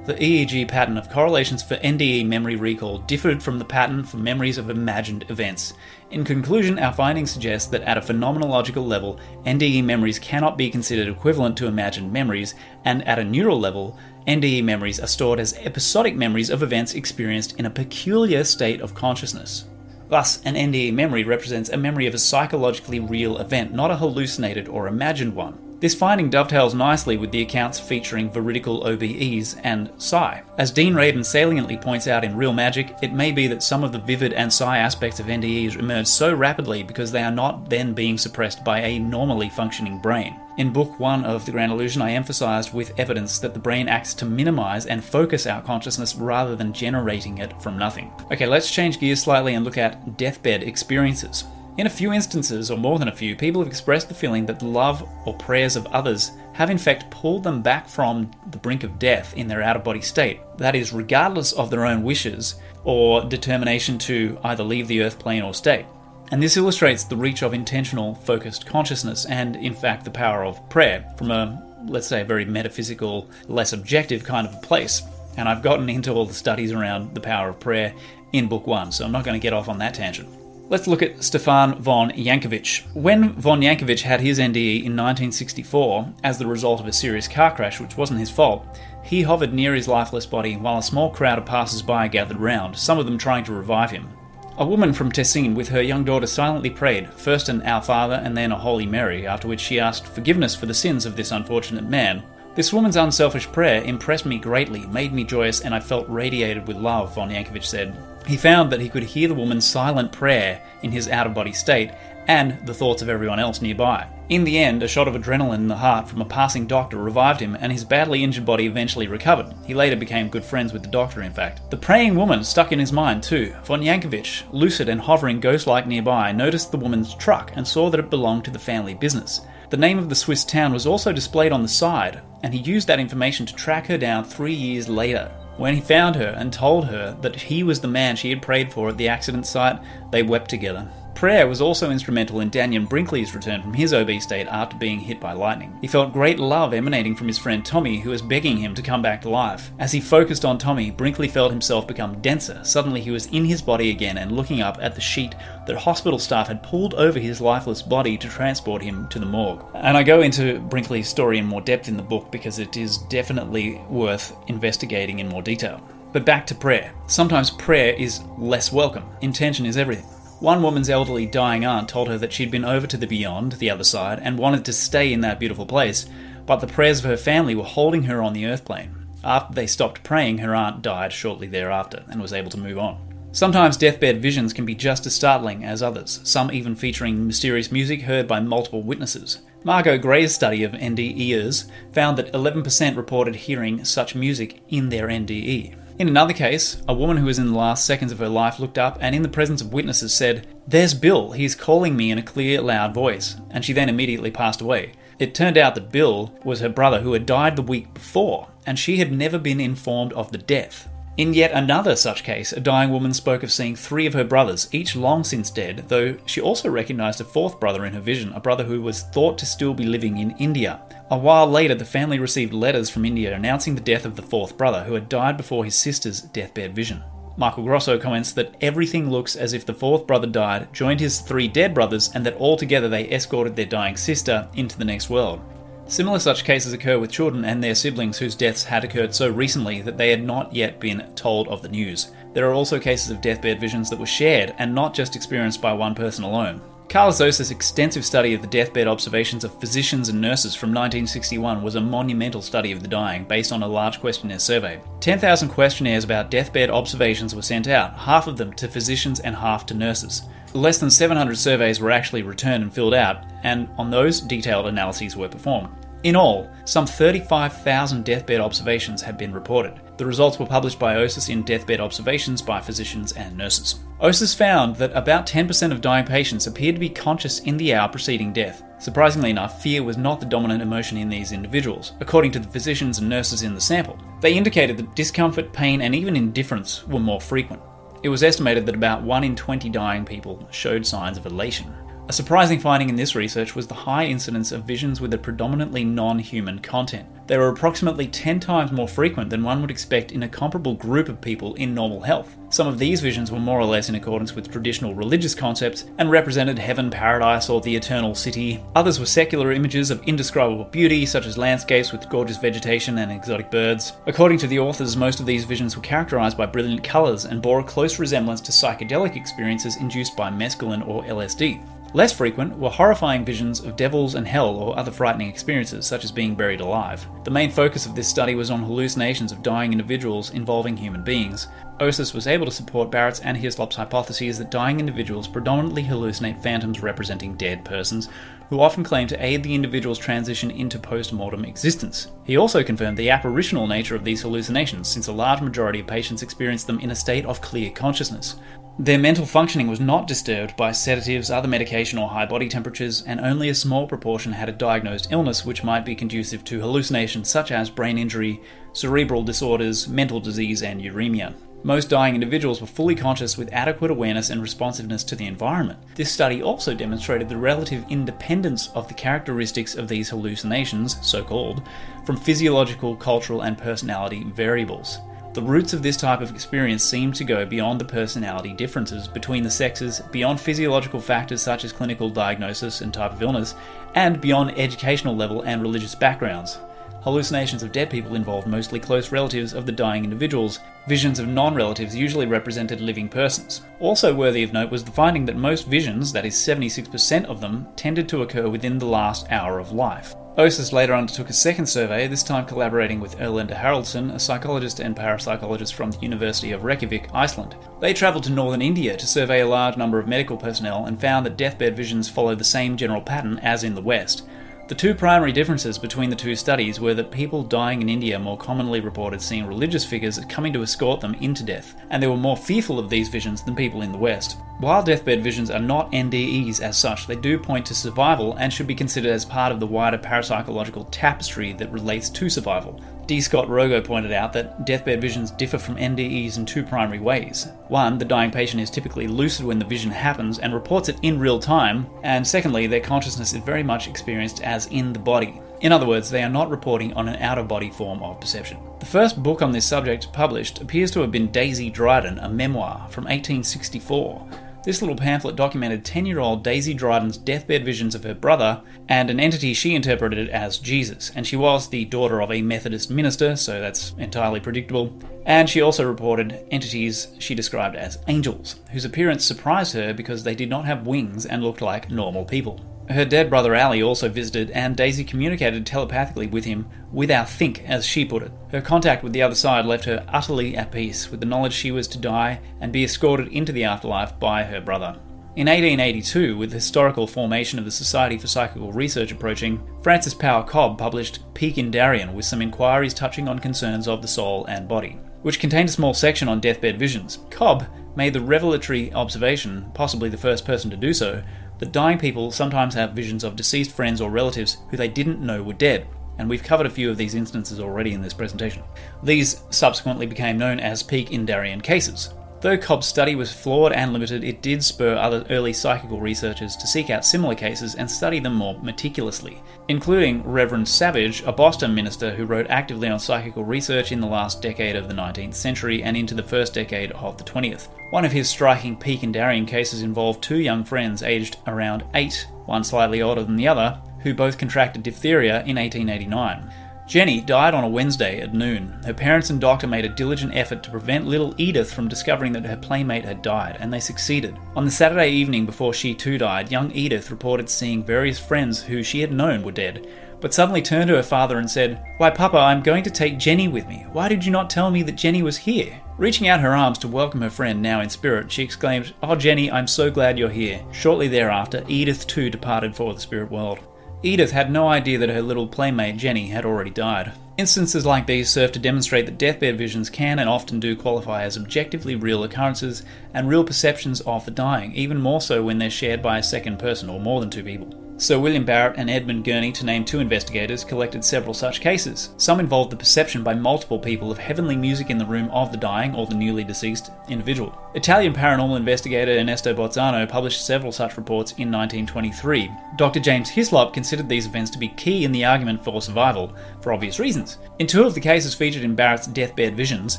[0.07, 4.57] the EEG pattern of correlations for NDE memory recall differed from the pattern for memories
[4.57, 5.75] of imagined events.
[6.11, 11.07] In conclusion, our findings suggest that at a phenomenological level, NDE memories cannot be considered
[11.07, 13.97] equivalent to imagined memories, and at a neural level,
[14.27, 18.93] NDE memories are stored as episodic memories of events experienced in a peculiar state of
[18.93, 19.67] consciousness.
[20.09, 24.67] Thus, an NDE memory represents a memory of a psychologically real event, not a hallucinated
[24.67, 25.70] or imagined one.
[25.81, 30.43] This finding dovetails nicely with the accounts featuring veridical OBEs and psi.
[30.59, 33.91] As Dean Radin saliently points out in Real Magic, it may be that some of
[33.91, 37.95] the vivid and psi aspects of NDEs emerge so rapidly because they are not then
[37.95, 40.39] being suppressed by a normally functioning brain.
[40.59, 44.13] In Book 1 of The Grand Illusion, I emphasized with evidence that the brain acts
[44.15, 48.13] to minimize and focus our consciousness rather than generating it from nothing.
[48.31, 51.45] Okay, let's change gears slightly and look at deathbed experiences.
[51.79, 54.59] In a few instances, or more than a few, people have expressed the feeling that
[54.59, 58.83] the love or prayers of others have in fact pulled them back from the brink
[58.83, 60.41] of death in their out of body state.
[60.59, 65.43] That is, regardless of their own wishes or determination to either leave the earth plane
[65.43, 65.87] or stay.
[66.33, 70.69] And this illustrates the reach of intentional, focused consciousness and, in fact, the power of
[70.69, 75.03] prayer from a, let's say, a very metaphysical, less objective kind of a place.
[75.37, 77.95] And I've gotten into all the studies around the power of prayer
[78.33, 80.40] in Book 1, so I'm not going to get off on that tangent.
[80.71, 82.85] Let's look at Stefan von Jankovich.
[82.95, 87.53] When von Jankovich had his NDE in 1964, as the result of a serious car
[87.53, 88.65] crash which wasn't his fault,
[89.03, 92.77] he hovered near his lifeless body while a small crowd of passers by gathered round,
[92.77, 94.11] some of them trying to revive him.
[94.59, 98.37] A woman from Tessin with her young daughter silently prayed, first an Our Father and
[98.37, 101.89] then a Holy Mary, after which she asked forgiveness for the sins of this unfortunate
[101.89, 102.23] man.
[102.55, 106.77] This woman's unselfish prayer impressed me greatly, made me joyous, and I felt radiated with
[106.77, 107.93] love, von Jankovich said.
[108.27, 111.53] He found that he could hear the woman's silent prayer in his out of body
[111.53, 111.91] state
[112.29, 114.07] and the thoughts of everyone else nearby.
[114.29, 117.41] In the end, a shot of adrenaline in the heart from a passing doctor revived
[117.41, 119.53] him, and his badly injured body eventually recovered.
[119.67, 121.69] He later became good friends with the doctor, in fact.
[121.73, 123.53] The praying woman stuck in his mind, too.
[123.65, 127.99] Von Jankovich, lucid and hovering ghost like nearby, noticed the woman's truck and saw that
[127.99, 129.41] it belonged to the family business.
[129.71, 132.87] The name of the Swiss town was also displayed on the side, and he used
[132.87, 135.33] that information to track her down three years later.
[135.57, 138.73] When he found her and told her that he was the man she had prayed
[138.73, 139.79] for at the accident site,
[140.11, 140.89] they wept together.
[141.21, 145.21] Prayer was also instrumental in Dannion Brinkley's return from his OB state after being hit
[145.21, 145.77] by lightning.
[145.83, 149.03] He felt great love emanating from his friend Tommy, who was begging him to come
[149.03, 149.71] back to life.
[149.79, 152.65] As he focused on Tommy, Brinkley felt himself become denser.
[152.65, 155.35] Suddenly, he was in his body again and looking up at the sheet
[155.67, 159.63] that hospital staff had pulled over his lifeless body to transport him to the morgue.
[159.75, 162.97] And I go into Brinkley's story in more depth in the book because it is
[162.97, 165.87] definitely worth investigating in more detail.
[166.15, 166.95] But back to prayer.
[167.09, 169.05] Sometimes prayer is less welcome.
[169.21, 170.07] Intention is everything.
[170.41, 173.69] One woman's elderly dying aunt told her that she'd been over to the beyond, the
[173.69, 176.07] other side, and wanted to stay in that beautiful place,
[176.47, 179.07] but the prayers of her family were holding her on the earth plane.
[179.23, 182.99] After they stopped praying, her aunt died shortly thereafter and was able to move on.
[183.33, 188.01] Sometimes deathbed visions can be just as startling as others, some even featuring mysterious music
[188.01, 189.43] heard by multiple witnesses.
[189.63, 195.77] Margot Grey's study of NDEers found that 11% reported hearing such music in their NDE.
[196.01, 198.79] In another case, a woman who was in the last seconds of her life looked
[198.79, 202.23] up and, in the presence of witnesses, said, There's Bill, he's calling me in a
[202.23, 204.95] clear, loud voice, and she then immediately passed away.
[205.19, 208.79] It turned out that Bill was her brother who had died the week before, and
[208.79, 210.89] she had never been informed of the death.
[211.21, 214.71] In yet another such case, a dying woman spoke of seeing three of her brothers,
[214.73, 218.41] each long since dead, though she also recognized a fourth brother in her vision, a
[218.41, 220.81] brother who was thought to still be living in India.
[221.11, 224.57] A while later, the family received letters from India announcing the death of the fourth
[224.57, 227.05] brother, who had died before his sister's deathbed vision.
[227.37, 231.49] Michael Grosso comments that everything looks as if the fourth brother died, joined his three
[231.49, 235.43] dead brothers, and that altogether they escorted their dying sister into the next world.
[235.91, 239.83] Similar such cases occur with children and their siblings whose deaths had occurred so recently
[239.83, 242.13] that they had not yet been told of the news.
[242.33, 245.73] There are also cases of deathbed visions that were shared and not just experienced by
[245.73, 246.61] one person alone.
[246.87, 251.75] Karlis Osis' extensive study of the deathbed observations of physicians and nurses from 1961 was
[251.75, 254.81] a monumental study of the dying based on a large questionnaire survey.
[255.01, 259.67] 10,000 questionnaires about deathbed observations were sent out, half of them to physicians and half
[259.67, 260.23] to nurses.
[260.53, 265.17] Less than 700 surveys were actually returned and filled out, and on those, detailed analyses
[265.17, 265.69] were performed.
[266.03, 269.81] In all, some 35,000 deathbed observations have been reported.
[269.99, 273.81] The results were published by OSIS in Deathbed Observations by Physicians and Nurses.
[274.01, 277.89] OSIS found that about 10% of dying patients appeared to be conscious in the hour
[277.89, 278.63] preceding death.
[278.79, 282.99] Surprisingly enough, fear was not the dominant emotion in these individuals, according to the physicians
[282.99, 283.99] and nurses in the sample.
[284.23, 287.61] They indicated that discomfort, pain, and even indifference were more frequent.
[288.03, 291.75] It was estimated that about 1 in 20 dying people showed signs of elation.
[292.11, 295.85] A surprising finding in this research was the high incidence of visions with a predominantly
[295.85, 297.07] non human content.
[297.29, 301.09] They were approximately 10 times more frequent than one would expect in a comparable group
[301.09, 302.37] of people in normal health.
[302.49, 306.11] Some of these visions were more or less in accordance with traditional religious concepts and
[306.11, 308.61] represented heaven, paradise, or the eternal city.
[308.75, 313.53] Others were secular images of indescribable beauty, such as landscapes with gorgeous vegetation and exotic
[313.53, 313.93] birds.
[314.09, 317.61] According to the authors, most of these visions were characterized by brilliant colors and bore
[317.61, 321.65] a close resemblance to psychedelic experiences induced by mescaline or LSD.
[321.93, 326.13] Less frequent were horrifying visions of devils and hell or other frightening experiences, such as
[326.13, 327.05] being buried alive.
[327.25, 331.49] The main focus of this study was on hallucinations of dying individuals involving human beings.
[331.81, 336.81] Osis was able to support Barrett's and Hyslop's hypotheses that dying individuals predominantly hallucinate phantoms
[336.81, 338.09] representing dead persons,
[338.51, 342.09] who often claim to aid the individual's transition into post mortem existence.
[342.25, 346.23] He also confirmed the apparitional nature of these hallucinations, since a large majority of patients
[346.23, 348.37] experience them in a state of clear consciousness.
[348.81, 353.21] Their mental functioning was not disturbed by sedatives, other medication, or high body temperatures, and
[353.21, 357.53] only a small proportion had a diagnosed illness which might be conducive to hallucinations such
[357.53, 358.41] as brain injury,
[358.73, 361.35] cerebral disorders, mental disease, and uremia.
[361.63, 365.79] Most dying individuals were fully conscious with adequate awareness and responsiveness to the environment.
[365.95, 371.63] This study also demonstrated the relative independence of the characteristics of these hallucinations, so called,
[372.07, 375.01] from physiological, cultural, and personality variables.
[375.35, 379.43] The roots of this type of experience seem to go beyond the personality differences between
[379.43, 383.55] the sexes, beyond physiological factors such as clinical diagnosis and type of illness,
[383.95, 386.59] and beyond educational level and religious backgrounds.
[387.03, 390.59] Hallucinations of dead people involved mostly close relatives of the dying individuals.
[390.87, 393.63] Visions of non relatives usually represented living persons.
[393.81, 397.69] Also worthy of note was the finding that most visions, that is 76% of them,
[397.77, 400.15] tended to occur within the last hour of life.
[400.39, 404.97] Osis later undertook a second survey, this time collaborating with Erlendur Haraldsson, a psychologist and
[404.97, 407.57] parapsychologist from the University of Reykjavik, Iceland.
[407.81, 411.27] They travelled to northern India to survey a large number of medical personnel and found
[411.27, 414.27] that deathbed visions follow the same general pattern as in the West.
[414.71, 418.39] The two primary differences between the two studies were that people dying in India more
[418.39, 422.37] commonly reported seeing religious figures coming to escort them into death, and they were more
[422.37, 424.37] fearful of these visions than people in the West.
[424.61, 428.67] While deathbed visions are not NDEs as such, they do point to survival and should
[428.67, 432.79] be considered as part of the wider parapsychological tapestry that relates to survival.
[433.07, 433.23] D.
[433.23, 437.49] Scott Rogo pointed out that deathbed visions differ from NDEs in two primary ways.
[437.69, 441.19] One, the dying patient is typically lucid when the vision happens and reports it in
[441.19, 445.41] real time, and secondly, their consciousness is very much experienced as in the body.
[445.63, 448.59] In other words, they are not reporting on an out of body form of perception.
[448.79, 452.87] The first book on this subject published appears to have been Daisy Dryden, a memoir
[452.91, 458.15] from 1864 this little pamphlet documented 10 year old Daisy Dryden's deathbed visions of her
[458.15, 462.43] brother and an entity she interpreted as Jesus, and she was the daughter of a
[462.43, 464.93] Methodist minister, so that's entirely predictable.
[465.27, 470.35] And she also reported entities she described as angels, whose appearance surprised her because they
[470.35, 472.61] did not have wings and looked like normal people.
[472.91, 477.87] Her dead brother Ali also visited, and Daisy communicated telepathically with him without think, as
[477.87, 478.33] she put it.
[478.51, 481.71] Her contact with the other side left her utterly at peace with the knowledge she
[481.71, 484.99] was to die and be escorted into the afterlife by her brother.
[485.37, 490.43] In 1882, with the historical formation of the Society for Psychical Research approaching, Frances Power
[490.43, 494.67] Cobbe published Peak in Darien with some inquiries touching on concerns of the soul and
[494.67, 497.21] body, which contained a small section on deathbed visions.
[497.31, 501.23] Cobbe made the revelatory observation, possibly the first person to do so,
[501.61, 505.43] that dying people sometimes have visions of deceased friends or relatives who they didn't know
[505.43, 505.87] were dead,
[506.19, 508.63] and we've covered a few of these instances already in this presentation.
[509.03, 512.13] These subsequently became known as peak in Darien cases.
[512.41, 516.67] Though Cobbe's study was flawed and limited, it did spur other early psychical researchers to
[516.67, 522.15] seek out similar cases and study them more meticulously, including Reverend Savage, a Boston minister
[522.15, 525.99] who wrote actively on psychical research in the last decade of the 19th century and
[525.99, 527.69] into the first decade of the 20th.
[527.91, 532.27] One of his striking Peak in Darien cases involved two young friends aged around 8,
[532.47, 536.51] one slightly older than the other, who both contracted diphtheria in 1889.
[536.91, 538.77] Jenny died on a Wednesday at noon.
[538.85, 542.45] Her parents and doctor made a diligent effort to prevent little Edith from discovering that
[542.45, 544.37] her playmate had died, and they succeeded.
[544.57, 548.83] On the Saturday evening before she too died, young Edith reported seeing various friends who
[548.83, 549.87] she had known were dead,
[550.21, 553.47] but suddenly turned to her father and said, Why, Papa, I'm going to take Jenny
[553.47, 553.87] with me.
[553.93, 555.81] Why did you not tell me that Jenny was here?
[555.97, 559.49] Reaching out her arms to welcome her friend, now in spirit, she exclaimed, Oh, Jenny,
[559.49, 560.61] I'm so glad you're here.
[560.73, 563.61] Shortly thereafter, Edith too departed for the spirit world.
[564.03, 567.13] Edith had no idea that her little playmate Jenny had already died.
[567.37, 571.37] Instances like these serve to demonstrate that deathbed visions can and often do qualify as
[571.37, 572.83] objectively real occurrences
[573.13, 576.59] and real perceptions of the dying, even more so when they're shared by a second
[576.59, 577.75] person or more than two people.
[578.01, 582.15] Sir William Barrett and Edmund Gurney, to name two investigators, collected several such cases.
[582.17, 585.59] Some involved the perception by multiple people of heavenly music in the room of the
[585.59, 587.55] dying or the newly deceased individual.
[587.75, 592.51] Italian paranormal investigator Ernesto Bozzano published several such reports in 1923.
[592.77, 593.01] Dr.
[593.01, 596.99] James Hyslop considered these events to be key in the argument for survival, for obvious
[596.99, 597.37] reasons.
[597.59, 599.99] In two of the cases featured in Barrett's deathbed visions,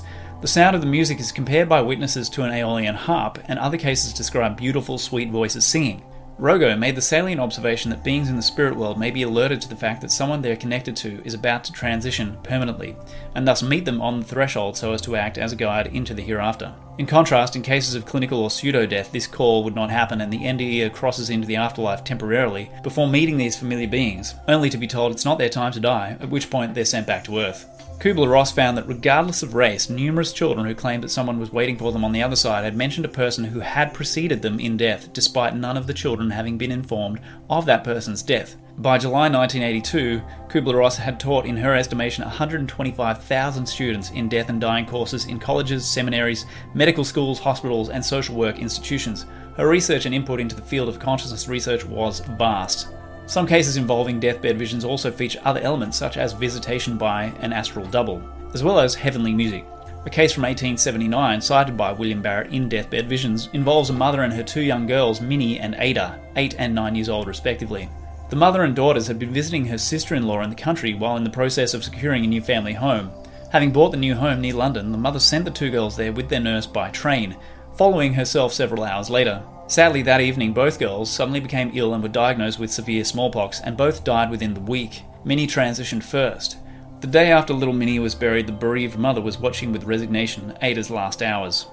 [0.42, 3.78] the sound of the music is compared by witnesses to an Aeolian harp, and other
[3.78, 6.02] cases describe beautiful, sweet voices singing.
[6.42, 9.70] Rogo made the salient observation that beings in the spirit world may be alerted to
[9.70, 12.96] the fact that someone they're connected to is about to transition permanently,
[13.36, 16.16] and thus meet them on the threshold so as to act as a guide into
[16.16, 16.74] the hereafter.
[16.98, 20.34] In contrast, in cases of clinical or pseudo death, this call would not happen and
[20.34, 24.88] the NDE crosses into the afterlife temporarily before meeting these familiar beings, only to be
[24.88, 27.68] told it's not their time to die, at which point they're sent back to Earth.
[28.02, 31.78] Kubler Ross found that regardless of race, numerous children who claimed that someone was waiting
[31.78, 34.76] for them on the other side had mentioned a person who had preceded them in
[34.76, 38.56] death, despite none of the children having been informed of that person's death.
[38.80, 44.60] By July 1982, Kubler Ross had taught, in her estimation, 125,000 students in death and
[44.60, 49.28] dying courses in colleges, seminaries, medical schools, hospitals, and social work institutions.
[49.58, 52.88] Her research and input into the field of consciousness research was vast.
[53.26, 57.86] Some cases involving deathbed visions also feature other elements such as visitation by an astral
[57.86, 58.22] double,
[58.54, 59.66] as well as heavenly music.
[60.04, 64.34] A case from 1879, cited by William Barrett in Deathbed Visions, involves a mother and
[64.34, 67.88] her two young girls, Minnie and Ada, 8 and 9 years old respectively.
[68.32, 71.18] The mother and daughters had been visiting her sister in law in the country while
[71.18, 73.12] in the process of securing a new family home.
[73.52, 76.30] Having bought the new home near London, the mother sent the two girls there with
[76.30, 77.38] their nurse by train,
[77.76, 79.44] following herself several hours later.
[79.72, 83.78] Sadly, that evening, both girls suddenly became ill and were diagnosed with severe smallpox, and
[83.78, 85.04] both died within the week.
[85.24, 86.58] Minnie transitioned first.
[87.00, 90.92] The day after little Minnie was buried, the bereaved mother was watching with resignation Ada's
[90.92, 91.68] last hours.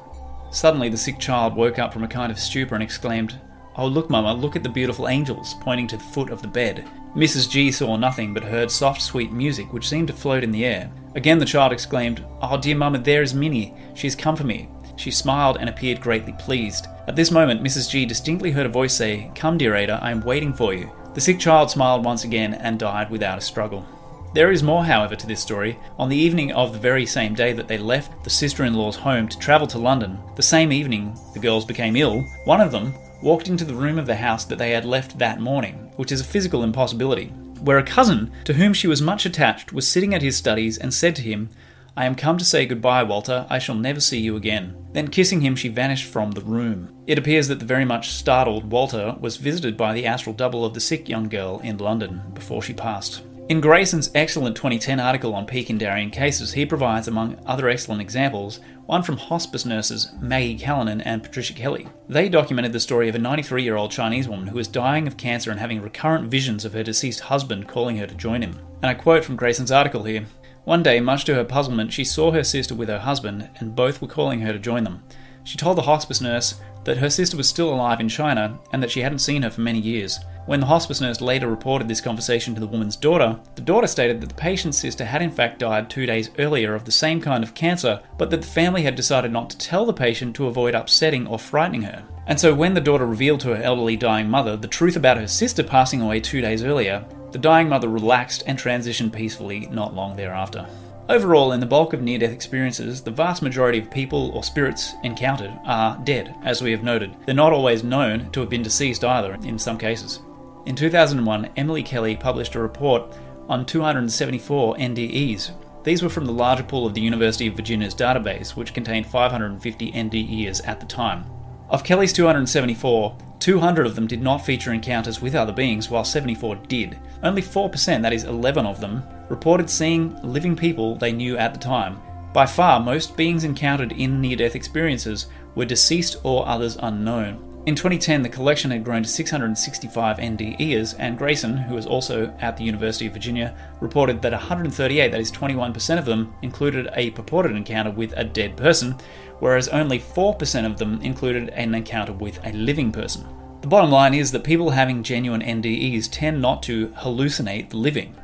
[0.53, 3.35] Suddenly, the sick child woke up from a kind of stupor and exclaimed,
[3.75, 6.89] Oh, look, Mama, look at the beautiful angels, pointing to the foot of the bed.
[7.17, 7.51] Mrs.
[7.51, 10.89] G saw nothing but heard soft, sweet music which seemed to float in the air.
[11.17, 13.75] Again, the child exclaimed, Oh, dear Mama, there is Minnie.
[13.95, 14.69] She has come for me.
[14.99, 16.89] She smiled and appeared greatly pleased.
[17.07, 17.89] At this moment, Mrs.
[17.89, 20.91] G distinctly heard a voice say, Come, dear Ada, I am waiting for you.
[21.15, 23.87] The sick child smiled once again and died without a struggle.
[24.35, 25.79] There is more, however, to this story.
[25.99, 28.97] On the evening of the very same day that they left the sister in law's
[28.97, 32.93] home to travel to London, the same evening the girls became ill, one of them
[33.23, 36.21] walked into the room of the house that they had left that morning, which is
[36.21, 37.29] a physical impossibility,
[37.63, 40.93] where a cousin, to whom she was much attached, was sitting at his studies and
[40.93, 41.51] said to him,
[41.99, 43.45] I am come to say goodbye, Walter.
[43.51, 44.87] I shall never see you again.
[44.93, 46.95] Then, kissing him, she vanished from the room.
[47.09, 50.75] It appears that the very much startled Walter was visited by the astral double of
[50.75, 53.23] the sick young girl in London before she passed.
[53.49, 59.03] In Greyson's excellent 2010 article on Darien cases, he provides, among other excellent examples, one
[59.03, 61.89] from hospice nurses Maggie Callanan and Patricia Kelley.
[62.09, 65.17] They documented the story of a 93 year old Chinese woman who was dying of
[65.17, 68.57] cancer and having recurrent visions of her deceased husband calling her to join him.
[68.83, 70.27] And I quote from Greyson's article here
[70.69, 74.03] one day, much to her puzzlement, she saw her sister with her husband, and both
[74.03, 75.03] were calling her to join them.
[75.43, 78.91] She told the hospice nurse that her sister was still alive in China and that
[78.91, 80.21] she hadn't seen her for many years.
[80.45, 84.21] When the hospice nurse later reported this conversation to the woman's daughter, the daughter stated
[84.21, 87.43] that the patient's sister had in fact died two days earlier of the same kind
[87.43, 90.75] of cancer, but that the family had decided not to tell the patient to avoid
[90.75, 92.05] upsetting or frightening her.
[92.29, 95.27] And so when the daughter revealed to her elderly dying mother the truth about her
[95.27, 100.15] sister passing away two days earlier, the dying mother relaxed and transitioned peacefully not long
[100.15, 100.69] thereafter.
[101.09, 104.93] Overall, in the bulk of near death experiences, the vast majority of people or spirits
[105.05, 107.17] encountered are dead, as we have noted.
[107.25, 110.21] They're not always known to have been deceased either, in some cases.
[110.67, 113.17] In 2001, Emily Kelly published a report
[113.49, 115.53] on 274 NDEs.
[115.83, 119.93] These were from the larger pool of the University of Virginia's database, which contained 550
[119.93, 121.25] NDEs at the time.
[121.71, 126.57] Of Kelly's 274, 200 of them did not feature encounters with other beings, while 74
[126.67, 126.99] did.
[127.23, 131.61] Only 4%, that is 11 of them, reported seeing living people they knew at the
[131.61, 132.01] time.
[132.33, 137.45] By far, most beings encountered in near death experiences were deceased or others unknown.
[137.67, 142.57] In 2010, the collection had grown to 665 NDEs, and Greyson, who was also at
[142.57, 147.55] the University of Virginia, reported that 138, that is 21% of them, included a purported
[147.55, 148.95] encounter with a dead person,
[149.41, 153.27] whereas only 4% of them included an encounter with a living person.
[153.61, 158.15] The bottom line is that people having genuine NDEs tend not to hallucinate the living.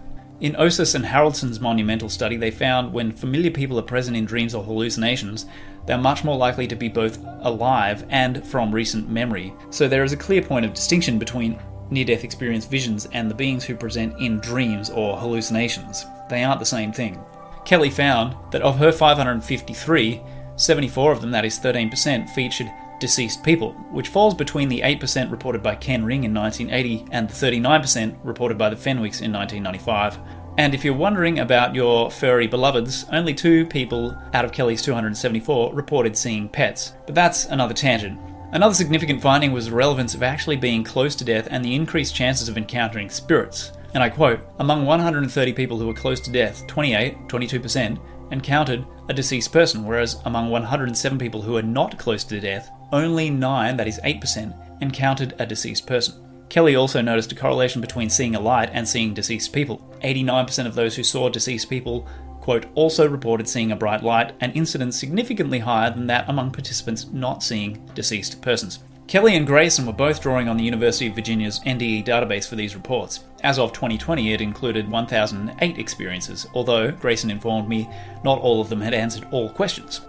[0.41, 4.55] In Osis and Haraldsson's monumental study, they found when familiar people are present in dreams
[4.55, 5.47] or hallucinations,
[5.87, 9.53] they're much more likely to be both alive and from recent memory.
[9.71, 11.59] So there is a clear point of distinction between
[11.91, 16.05] near death experience visions and the beings who present in dreams or hallucinations.
[16.29, 17.23] They aren't the same thing.
[17.65, 20.21] Kelly found that of her 553,
[20.57, 25.63] 74 of them, that is 13%, featured deceased people, which falls between the 8% reported
[25.63, 30.19] by Ken Ring in 1980 and the 39% reported by the Fenwicks in 1995.
[30.57, 35.75] And if you're wondering about your furry beloveds, only two people out of Kelly's 274
[35.75, 36.93] reported seeing pets.
[37.07, 38.21] But that's another tangent.
[38.53, 42.15] Another significant finding was the relevance of actually being close to death and the increased
[42.15, 43.73] chances of encountering spirits.
[43.95, 47.99] And I quote Among 130 people who were close to death, 28, 22%,
[48.31, 53.31] encountered a deceased person, whereas among 107 people who were not close to death, only
[53.31, 56.15] 9, that is 8%, encountered a deceased person.
[56.49, 59.81] Kelly also noticed a correlation between seeing a light and seeing deceased people.
[60.03, 62.07] 89% of those who saw deceased people,
[62.41, 67.07] quote, also reported seeing a bright light, an incidence significantly higher than that among participants
[67.13, 68.79] not seeing deceased persons.
[69.07, 72.75] Kelly and Greyson were both drawing on the University of Virginia's NDE database for these
[72.75, 73.25] reports.
[73.43, 77.89] As of 2020, it included 1,008 experiences, although Greyson informed me
[78.25, 80.01] not all of them had answered all questions.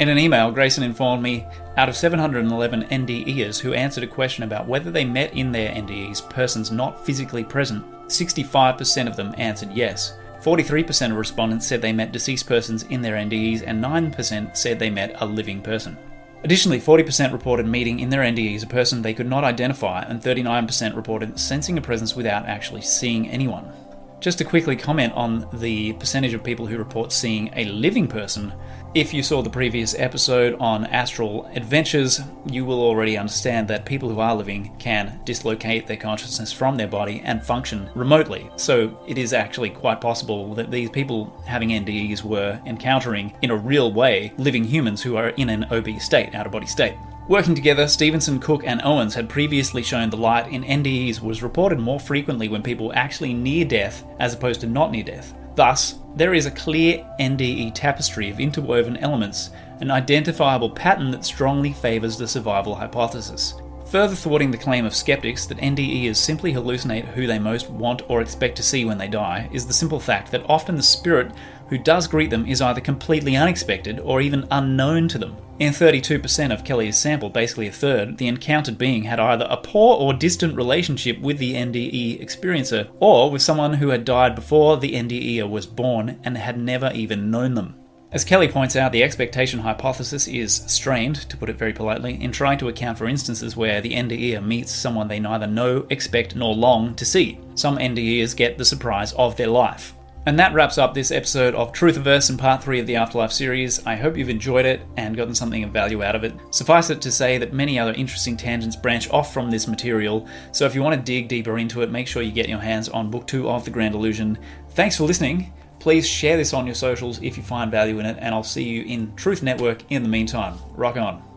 [0.00, 1.46] In an email, Greyson informed me
[1.78, 6.28] out of 711 NDEers who answered a question about whether they met in their NDEs
[6.28, 10.18] persons not physically present, 65% of them answered yes.
[10.42, 14.90] 43% of respondents said they met deceased persons in their NDEs, and 9% said they
[14.90, 15.96] met a living person.
[16.44, 20.96] Additionally, 40% reported meeting in their NDEs a person they could not identify, and 39%
[20.96, 23.72] reported sensing a presence without actually seeing anyone.
[24.18, 28.52] Just to quickly comment on the percentage of people who report seeing a living person,
[28.94, 34.10] if you saw the previous episode on astral adventures, you will already understand that people
[34.10, 38.50] who are living can dislocate their consciousness from their body and function remotely.
[38.56, 43.56] So it is actually quite possible that these people having NDEs were encountering, in a
[43.56, 46.94] real way, living humans who are in an OB state, out of body state.
[47.28, 51.78] Working together, Stevenson, Cook, and Owens had previously shown the light in NDEs was reported
[51.78, 55.32] more frequently when people were actually near death as opposed to not near death.
[55.54, 59.50] Thus, there is a clear NDE tapestry of interwoven elements,
[59.80, 63.54] an identifiable pattern that strongly favours the survival hypothesis.
[63.86, 68.22] Further thwarting the claim of skeptics that NDEs simply hallucinate who they most want or
[68.22, 71.32] expect to see when they die is the simple fact that often the spirit
[71.72, 75.34] who does greet them is either completely unexpected or even unknown to them.
[75.58, 79.96] In 32% of Kelly's sample, basically a third, the encountered being had either a poor
[79.96, 84.92] or distant relationship with the NDE experiencer, or with someone who had died before the
[84.92, 87.74] NDE was born and had never even known them.
[88.10, 92.32] As Kelly points out, the expectation hypothesis is strained, to put it very politely, in
[92.32, 96.54] trying to account for instances where the NDE meets someone they neither know, expect, nor
[96.54, 97.40] long to see.
[97.54, 99.94] Some NDEs get the surprise of their life.
[100.24, 103.84] And that wraps up this episode of Truthiverse and part 3 of the Afterlife series.
[103.84, 106.32] I hope you've enjoyed it and gotten something of value out of it.
[106.50, 110.64] Suffice it to say that many other interesting tangents branch off from this material, so
[110.64, 113.10] if you want to dig deeper into it, make sure you get your hands on
[113.10, 114.38] Book 2 of The Grand Illusion.
[114.70, 115.52] Thanks for listening.
[115.80, 118.62] Please share this on your socials if you find value in it, and I'll see
[118.62, 120.56] you in Truth Network in the meantime.
[120.76, 121.31] Rock on.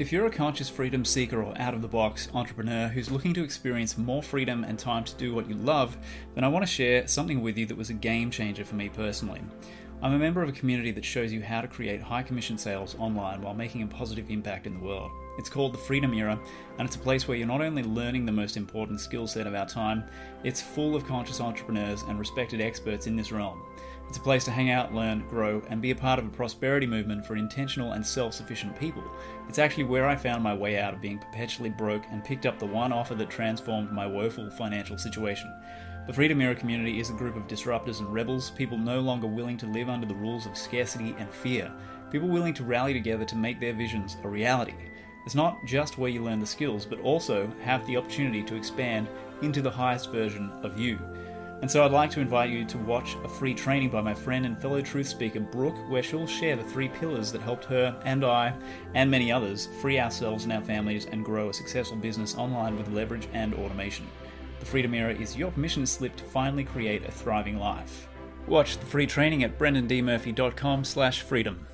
[0.00, 3.44] If you're a conscious freedom seeker or out of the box entrepreneur who's looking to
[3.44, 5.94] experience more freedom and time to do what you love,
[6.34, 8.88] then I want to share something with you that was a game changer for me
[8.88, 9.42] personally.
[10.02, 12.96] I'm a member of a community that shows you how to create high commission sales
[12.98, 15.10] online while making a positive impact in the world.
[15.36, 16.40] It's called the Freedom Era,
[16.78, 19.54] and it's a place where you're not only learning the most important skill set of
[19.54, 20.04] our time,
[20.44, 23.60] it's full of conscious entrepreneurs and respected experts in this realm.
[24.10, 26.84] It's a place to hang out, learn, grow, and be a part of a prosperity
[26.84, 29.04] movement for intentional and self sufficient people.
[29.48, 32.58] It's actually where I found my way out of being perpetually broke and picked up
[32.58, 35.54] the one offer that transformed my woeful financial situation.
[36.08, 39.56] The Freedom Era community is a group of disruptors and rebels, people no longer willing
[39.58, 41.70] to live under the rules of scarcity and fear,
[42.10, 44.74] people willing to rally together to make their visions a reality.
[45.24, 49.06] It's not just where you learn the skills, but also have the opportunity to expand
[49.40, 50.98] into the highest version of you.
[51.60, 54.46] And so I'd like to invite you to watch a free training by my friend
[54.46, 58.24] and fellow truth speaker Brooke, where she'll share the three pillars that helped her and
[58.24, 58.54] I,
[58.94, 62.88] and many others, free ourselves and our families and grow a successful business online with
[62.88, 64.06] leverage and automation.
[64.58, 68.08] The Freedom Era is your permission slip to finally create a thriving life.
[68.46, 71.66] Watch the free training at brendandmurphy.com slash freedom.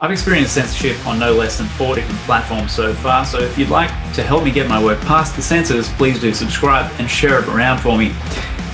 [0.00, 3.68] I've experienced censorship on no less than four different platforms so far, so if you'd
[3.68, 7.40] like to help me get my work past the censors, please do subscribe and share
[7.40, 8.14] it around for me.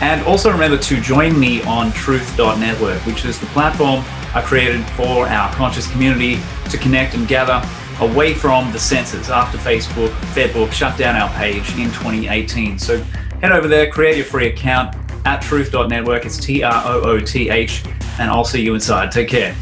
[0.05, 5.27] And also remember to join me on trooth.network, which is the platform I created for
[5.27, 6.39] our conscious community
[6.69, 7.67] to connect and gather
[8.01, 12.79] away from the censors after Facebook, Fairbook shut down our page in 2018.
[12.79, 12.99] So
[13.41, 14.95] head over there, create your free account
[15.25, 16.27] at trooth.network.
[16.27, 17.83] It's T R O O T H,
[18.19, 19.11] and I'll see you inside.
[19.11, 19.57] Take care.